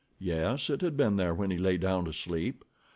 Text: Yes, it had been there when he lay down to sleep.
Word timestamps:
Yes, 0.17 0.71
it 0.71 0.81
had 0.81 0.97
been 0.97 1.17
there 1.17 1.35
when 1.35 1.51
he 1.51 1.59
lay 1.59 1.77
down 1.77 2.05
to 2.05 2.11
sleep. 2.11 2.65